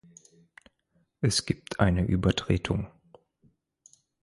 [1.21, 2.87] Es gibt eine Übertretung.